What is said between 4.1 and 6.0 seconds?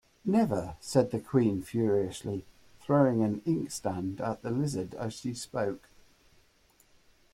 at the Lizard as she spoke.